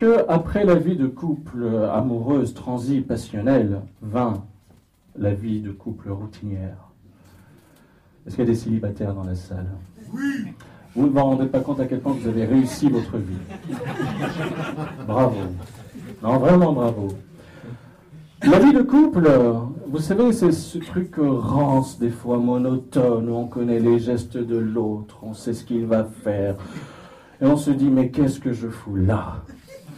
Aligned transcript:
que 0.00 0.24
après 0.28 0.64
la 0.64 0.74
vie 0.74 0.96
de 0.96 1.06
couple 1.06 1.66
amoureuse, 1.92 2.54
transie, 2.54 3.02
passionnelle, 3.02 3.82
vint 4.00 4.42
la 5.16 5.34
vie 5.34 5.60
de 5.60 5.70
couple 5.70 6.10
routinière. 6.10 6.88
Est-ce 8.26 8.34
qu'il 8.34 8.44
y 8.46 8.48
a 8.48 8.50
des 8.50 8.58
célibataires 8.58 9.14
dans 9.14 9.24
la 9.24 9.34
salle? 9.34 9.68
Oui 10.12 10.54
Vous 10.96 11.06
ne 11.06 11.10
vous 11.10 11.20
rendez 11.20 11.46
pas 11.46 11.60
compte 11.60 11.80
à 11.80 11.86
quel 11.86 12.00
point 12.00 12.14
vous 12.14 12.26
avez 12.26 12.46
réussi 12.46 12.88
votre 12.88 13.18
vie. 13.18 13.36
Bravo. 15.06 15.36
Non, 16.22 16.38
vraiment 16.38 16.72
bravo. 16.72 17.08
La 18.42 18.58
vie 18.58 18.72
de 18.72 18.80
couple, 18.80 19.30
vous 19.86 19.98
savez, 19.98 20.32
c'est 20.32 20.52
ce 20.52 20.78
truc 20.78 21.16
rance, 21.18 21.98
des 21.98 22.08
fois 22.08 22.38
monotone, 22.38 23.28
où 23.28 23.34
on 23.34 23.46
connaît 23.46 23.80
les 23.80 23.98
gestes 23.98 24.38
de 24.38 24.56
l'autre, 24.56 25.18
on 25.22 25.34
sait 25.34 25.52
ce 25.52 25.62
qu'il 25.62 25.84
va 25.84 26.04
faire. 26.04 26.56
Et 27.42 27.44
on 27.44 27.58
se 27.58 27.70
dit, 27.70 27.90
mais 27.90 28.08
qu'est-ce 28.08 28.40
que 28.40 28.54
je 28.54 28.68
fous 28.68 28.96
là? 28.96 29.42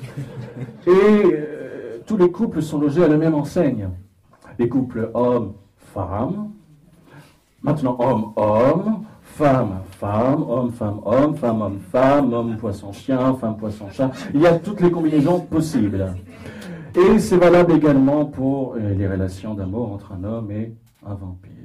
et 0.87 0.91
euh, 0.91 1.98
tous 2.06 2.16
les 2.16 2.30
couples 2.30 2.62
sont 2.62 2.79
logés 2.79 3.05
à 3.05 3.09
la 3.09 3.16
même 3.16 3.34
enseigne. 3.34 3.88
Les 4.59 4.69
couples 4.69 5.10
homme-femme, 5.15 6.51
maintenant 7.62 7.97
homme-homme, 7.98 9.05
femme-femme, 9.23 10.45
homme-femme, 10.48 11.01
homme, 11.05 11.37
femme-homme-femme, 11.37 12.33
homme-poisson-chien, 12.33 13.34
femme-poisson-chat. 13.34 14.10
Il 14.34 14.41
y 14.41 14.46
a 14.46 14.59
toutes 14.59 14.80
les 14.80 14.91
combinaisons 14.91 15.41
possibles. 15.41 16.15
Et 16.95 17.19
c'est 17.19 17.38
valable 17.38 17.73
également 17.73 18.27
pour 18.27 18.74
euh, 18.74 18.95
les 18.95 19.09
relations 19.09 19.55
d'amour 19.55 19.93
entre 19.93 20.12
un 20.12 20.24
homme 20.24 20.51
et 20.51 20.74
un 21.07 21.15
vampire. 21.15 21.62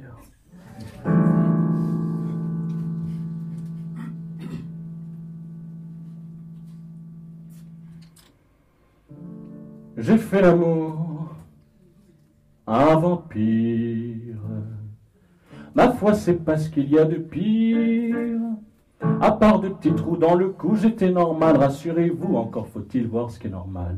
J'ai 9.97 10.17
fait 10.17 10.43
l'amour 10.43 11.31
à 12.67 12.93
un 12.93 12.95
vampire. 12.97 14.35
Ma 15.73 15.89
foi, 15.89 16.13
c'est 16.13 16.35
pas 16.35 16.57
ce 16.57 16.69
qu'il 16.69 16.87
y 16.91 16.99
a 16.99 17.05
de 17.05 17.15
pire. 17.15 18.37
À 19.19 19.31
part 19.31 19.59
de 19.59 19.69
petits 19.69 19.95
trous 19.95 20.15
dans 20.15 20.35
le 20.35 20.49
cou, 20.49 20.75
j'étais 20.75 21.09
normal, 21.09 21.57
rassurez-vous, 21.57 22.35
encore 22.35 22.67
faut-il 22.67 23.07
voir 23.07 23.31
ce 23.31 23.39
qui 23.39 23.47
est 23.47 23.51
normal. 23.51 23.97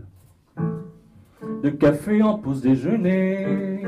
De 1.63 1.69
café 1.69 2.23
en 2.23 2.37
pause 2.37 2.61
déjeuner, 2.61 3.83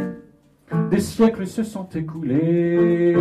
des 0.89 0.99
siècles 0.99 1.47
se 1.47 1.63
sont 1.63 1.87
écoulés. 1.95 3.15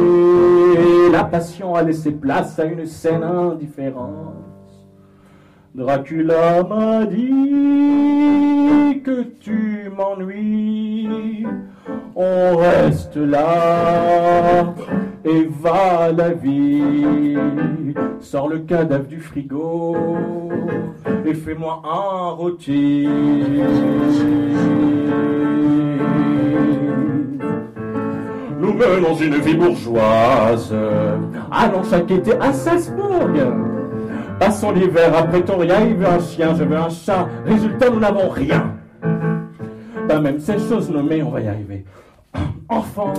La 1.13 1.23
passion 1.23 1.77
a 1.77 1.83
laissé 1.83 2.11
place 2.11 2.59
à 2.59 2.65
une 2.65 2.87
scène 2.87 3.23
indifférente. 3.23 4.35
Dracula 5.77 6.65
m'a 6.65 7.07
dit 7.07 8.10
que 8.99 9.23
tu 9.41 9.91
m'ennuies. 9.97 11.47
On 12.17 12.57
reste 12.57 13.17
là 13.17 14.75
et 15.25 15.49
va 15.49 16.13
la 16.13 16.31
vie. 16.31 17.37
Sors 18.21 18.49
le 18.49 18.59
cadavre 18.59 19.07
du 19.07 19.21
frigo 19.21 19.97
et 21.25 21.35
fais-moi 21.35 21.83
un 21.85 22.31
rôti. 22.31 23.09
Nous 28.59 28.73
menons 28.73 29.17
une 29.17 29.37
vie 29.37 29.55
bourgeoise. 29.55 30.75
Allons 31.51 31.83
chaque 31.85 32.11
été 32.11 32.33
à 32.41 32.53
Salzbourg. 32.53 33.31
Passons 34.39 34.73
l'hiver 34.73 35.15
à 35.17 35.25
Pretoria, 35.25 35.83
il 35.83 35.97
veut 35.97 36.07
un 36.07 36.19
chien, 36.19 36.55
je 36.55 36.65
veux 36.65 36.77
un 36.77 36.89
chat. 36.89 37.29
Résultat, 37.45 37.91
nous 37.91 38.01
n'avons 38.01 38.31
rien. 38.31 38.80
Même 40.19 40.41
ces 40.41 40.59
choses 40.59 40.91
nommées, 40.91 41.23
on 41.23 41.31
va 41.31 41.41
y 41.41 41.49
arriver. 41.49 41.85
Enfant, 42.69 43.15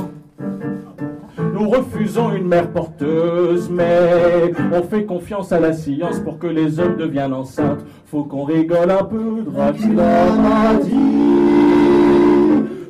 nous 1.54 1.70
refusons 1.70 2.34
une 2.34 2.48
mère 2.48 2.70
porteuse, 2.70 3.70
mais 3.70 4.52
on 4.74 4.84
fait 4.84 5.06
confiance 5.06 5.52
à 5.52 5.60
la 5.60 5.74
science 5.74 6.20
pour 6.20 6.38
que 6.38 6.48
les 6.48 6.80
hommes 6.80 6.98
deviennent 6.98 7.34
enceintes. 7.34 7.86
Faut 8.06 8.24
qu'on 8.24 8.44
rigole 8.44 8.92
un 8.92 9.04
peu, 9.04 9.42
Dracula. 9.46 10.28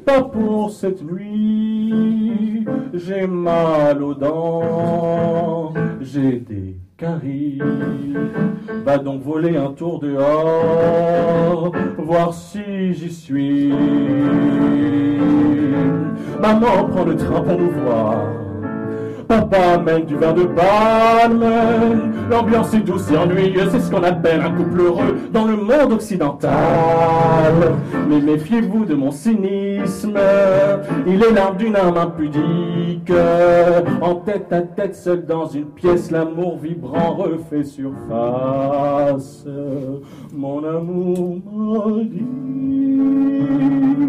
Pas 0.06 0.24
pour 0.24 0.72
cette 0.72 1.04
nuit, 1.04 2.66
j'ai 2.94 3.28
mal 3.28 4.02
aux 4.02 4.16
dents, 4.16 5.74
j'ai 6.02 6.40
des 6.40 6.76
Va 8.86 8.98
donc 9.00 9.24
voler 9.24 9.58
un 9.58 9.72
tour 9.72 10.00
dehors, 10.00 11.72
voir 11.98 12.32
si 12.32 12.94
j'y 12.94 13.12
suis. 13.12 13.74
Maman 16.40 16.86
prend 16.90 17.04
le 17.06 17.16
train 17.16 17.42
pour 17.42 17.58
nous 17.58 17.72
voir. 17.72 18.18
Papa 19.28 19.58
amène 19.76 20.06
du 20.06 20.16
vin 20.16 20.34
de 20.34 20.44
palme. 20.44 21.46
L'ambiance 22.30 22.74
est 22.74 22.82
douce 22.82 23.10
et 23.12 23.18
ennuyeuse, 23.18 23.70
c'est 23.72 23.80
ce 23.80 23.90
qu'on 23.90 24.04
appelle 24.04 24.42
un 24.42 24.52
couple 24.52 24.82
heureux 24.82 25.18
dans 25.34 25.46
le 25.46 25.56
monde 25.56 25.94
occidental. 25.94 26.52
Mais 28.10 28.20
méfiez-vous 28.20 28.86
de 28.86 28.94
mon 28.94 29.10
cynisme, 29.10 30.18
il 31.14 31.24
est 31.24 31.32
l'arme 31.32 31.58
d'une 31.58 31.76
âme 31.76 31.98
impudique. 31.98 33.12
En 34.02 34.16
tête 34.16 34.52
à 34.52 34.62
tête, 34.62 34.96
seul 34.96 35.26
dans 35.26 35.48
une 35.48 35.66
pièce, 35.66 36.12
l'amour 36.12 36.58
vibrant 36.58 37.14
refait 37.16 37.64
surface. 37.64 39.46
Mon 40.34 40.64
amour 40.64 41.38
m'a 41.46 42.04
dit, 42.04 42.26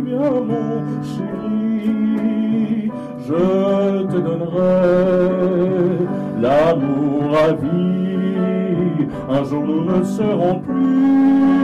viens 0.06 0.30
mon 0.30 0.82
chéri, 1.02 2.90
je 3.26 4.02
te 4.04 4.16
donnerai 4.16 4.86
l'amour 6.40 7.36
à 7.36 7.52
vie. 7.52 7.68
Un 9.30 9.44
jour 9.44 9.64
nous 9.64 9.84
ne 9.84 10.04
serons 10.04 10.60
plus, 10.60 11.61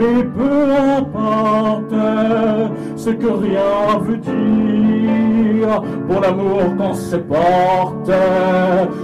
mais 0.00 0.24
peu 0.24 0.64
importe 0.98 1.94
ce 2.96 3.10
que 3.10 3.26
rien 3.26 3.98
veut 4.00 4.16
dire. 4.16 5.82
Pour 6.08 6.20
l'amour 6.20 6.76
qu'on 6.78 6.94
se 6.94 7.16
porte, 7.16 8.10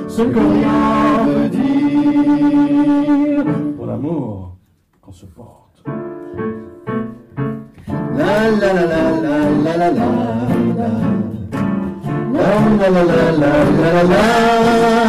ce 0.09 0.23
que 0.23 0.39
rien 0.39 1.27
veut 1.27 1.49
dire. 1.49 3.45
Pour 3.77 3.87
l'amour 3.87 4.57
qu'on 5.03 5.13
se 5.13 5.27
porte. 5.27 5.85
La 8.17 8.51
la 8.61 8.73
la 8.73 8.85
la 8.87 9.03
la 9.25 9.37
la 9.65 9.77
la 9.77 9.91
la. 9.93 10.09
La 12.33 12.53
la 12.79 12.89
la 12.91 13.33
la 13.33 13.53
la 13.67 13.83
la 13.83 14.03
la 14.03 15.07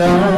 oh 0.00 0.34
oh. 0.34 0.37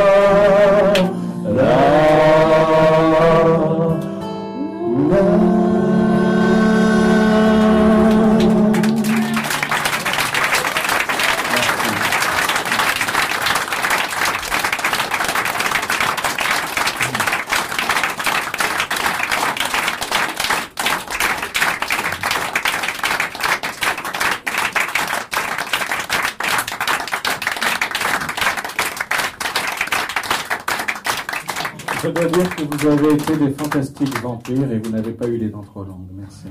Je 32.03 32.07
dois 32.07 32.25
dire 32.25 32.55
que 32.55 32.63
vous 32.63 32.87
avez 32.87 33.13
été 33.13 33.37
des 33.37 33.51
fantastiques 33.51 34.19
vampires 34.21 34.71
et 34.71 34.79
vous 34.79 34.89
n'avez 34.89 35.11
pas 35.11 35.27
eu 35.27 35.37
les 35.37 35.49
dents 35.49 35.61
trop 35.61 35.83
longues. 35.83 36.09
Merci. 36.13 36.47